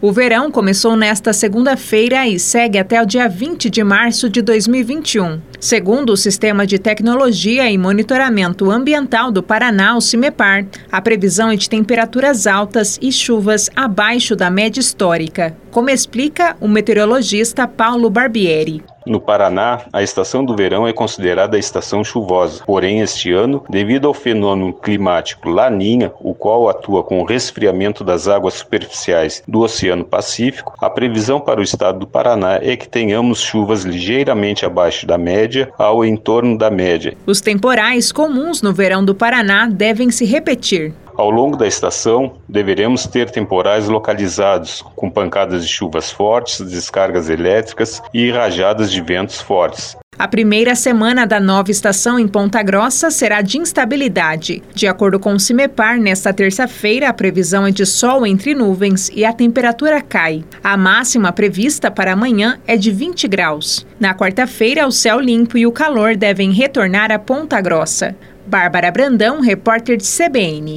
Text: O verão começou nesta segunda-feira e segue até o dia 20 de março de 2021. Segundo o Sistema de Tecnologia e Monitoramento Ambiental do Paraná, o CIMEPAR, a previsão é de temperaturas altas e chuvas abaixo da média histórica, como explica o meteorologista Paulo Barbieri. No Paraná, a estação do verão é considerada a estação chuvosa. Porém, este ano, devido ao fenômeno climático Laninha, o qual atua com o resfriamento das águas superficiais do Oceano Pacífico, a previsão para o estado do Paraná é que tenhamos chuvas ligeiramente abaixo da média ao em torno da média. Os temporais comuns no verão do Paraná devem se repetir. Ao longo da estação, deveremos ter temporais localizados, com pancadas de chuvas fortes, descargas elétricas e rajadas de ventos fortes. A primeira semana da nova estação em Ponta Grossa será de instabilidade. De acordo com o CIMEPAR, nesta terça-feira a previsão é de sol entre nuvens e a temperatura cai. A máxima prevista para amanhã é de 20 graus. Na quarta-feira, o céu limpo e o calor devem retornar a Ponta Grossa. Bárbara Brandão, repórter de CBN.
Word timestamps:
O 0.00 0.12
verão 0.12 0.48
começou 0.48 0.96
nesta 0.96 1.32
segunda-feira 1.32 2.24
e 2.24 2.38
segue 2.38 2.78
até 2.78 3.02
o 3.02 3.06
dia 3.06 3.28
20 3.28 3.68
de 3.68 3.82
março 3.82 4.28
de 4.28 4.40
2021. 4.40 5.40
Segundo 5.58 6.10
o 6.10 6.16
Sistema 6.16 6.64
de 6.64 6.78
Tecnologia 6.78 7.68
e 7.68 7.76
Monitoramento 7.76 8.70
Ambiental 8.70 9.32
do 9.32 9.42
Paraná, 9.42 9.96
o 9.96 10.00
CIMEPAR, 10.00 10.66
a 10.92 11.02
previsão 11.02 11.50
é 11.50 11.56
de 11.56 11.68
temperaturas 11.68 12.46
altas 12.46 12.96
e 13.02 13.10
chuvas 13.10 13.68
abaixo 13.74 14.36
da 14.36 14.48
média 14.48 14.78
histórica, 14.78 15.56
como 15.72 15.90
explica 15.90 16.56
o 16.60 16.68
meteorologista 16.68 17.66
Paulo 17.66 18.08
Barbieri. 18.08 18.84
No 19.08 19.20
Paraná, 19.20 19.80
a 19.90 20.02
estação 20.02 20.44
do 20.44 20.54
verão 20.54 20.86
é 20.86 20.92
considerada 20.92 21.56
a 21.56 21.58
estação 21.60 22.04
chuvosa. 22.04 22.62
Porém, 22.66 23.00
este 23.00 23.32
ano, 23.32 23.64
devido 23.68 24.06
ao 24.06 24.12
fenômeno 24.12 24.72
climático 24.72 25.48
Laninha, 25.48 26.12
o 26.20 26.34
qual 26.34 26.68
atua 26.68 27.02
com 27.02 27.18
o 27.20 27.24
resfriamento 27.24 28.04
das 28.04 28.28
águas 28.28 28.54
superficiais 28.54 29.42
do 29.48 29.60
Oceano 29.60 30.04
Pacífico, 30.04 30.74
a 30.78 30.90
previsão 30.90 31.40
para 31.40 31.58
o 31.58 31.62
estado 31.62 32.00
do 32.00 32.06
Paraná 32.06 32.58
é 32.60 32.76
que 32.76 32.86
tenhamos 32.86 33.40
chuvas 33.40 33.82
ligeiramente 33.84 34.66
abaixo 34.66 35.06
da 35.06 35.16
média 35.16 35.72
ao 35.78 36.04
em 36.04 36.14
torno 36.14 36.58
da 36.58 36.70
média. 36.70 37.16
Os 37.26 37.40
temporais 37.40 38.12
comuns 38.12 38.60
no 38.60 38.74
verão 38.74 39.02
do 39.02 39.14
Paraná 39.14 39.66
devem 39.66 40.10
se 40.10 40.26
repetir. 40.26 40.92
Ao 41.18 41.30
longo 41.30 41.56
da 41.56 41.66
estação, 41.66 42.34
deveremos 42.48 43.04
ter 43.04 43.28
temporais 43.28 43.88
localizados, 43.88 44.84
com 44.94 45.10
pancadas 45.10 45.66
de 45.66 45.68
chuvas 45.68 46.12
fortes, 46.12 46.60
descargas 46.60 47.28
elétricas 47.28 48.00
e 48.14 48.30
rajadas 48.30 48.88
de 48.92 49.02
ventos 49.02 49.40
fortes. 49.40 49.96
A 50.16 50.28
primeira 50.28 50.76
semana 50.76 51.26
da 51.26 51.40
nova 51.40 51.72
estação 51.72 52.20
em 52.20 52.28
Ponta 52.28 52.62
Grossa 52.62 53.10
será 53.10 53.42
de 53.42 53.58
instabilidade. 53.58 54.62
De 54.72 54.86
acordo 54.86 55.18
com 55.18 55.34
o 55.34 55.40
CIMEPAR, 55.40 55.98
nesta 55.98 56.32
terça-feira 56.32 57.08
a 57.08 57.12
previsão 57.12 57.66
é 57.66 57.72
de 57.72 57.84
sol 57.84 58.24
entre 58.24 58.54
nuvens 58.54 59.10
e 59.12 59.24
a 59.24 59.32
temperatura 59.32 60.00
cai. 60.00 60.44
A 60.62 60.76
máxima 60.76 61.32
prevista 61.32 61.90
para 61.90 62.12
amanhã 62.12 62.60
é 62.64 62.76
de 62.76 62.92
20 62.92 63.26
graus. 63.26 63.84
Na 63.98 64.14
quarta-feira, 64.14 64.86
o 64.86 64.92
céu 64.92 65.18
limpo 65.18 65.58
e 65.58 65.66
o 65.66 65.72
calor 65.72 66.16
devem 66.16 66.52
retornar 66.52 67.10
a 67.10 67.18
Ponta 67.18 67.60
Grossa. 67.60 68.14
Bárbara 68.48 68.90
Brandão, 68.90 69.40
repórter 69.42 69.98
de 69.98 70.04
CBN. 70.04 70.76